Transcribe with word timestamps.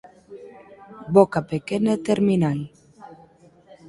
Boca 1.15 1.39
pequena 1.51 1.91
e 1.97 2.03
terminal. 2.09 2.59